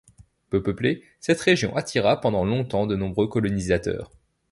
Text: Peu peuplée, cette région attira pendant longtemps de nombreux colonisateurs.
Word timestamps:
Peu 0.49 0.63
peuplée, 0.63 1.03
cette 1.19 1.41
région 1.41 1.75
attira 1.75 2.19
pendant 2.21 2.43
longtemps 2.43 2.87
de 2.87 2.95
nombreux 2.95 3.27
colonisateurs. 3.27 4.09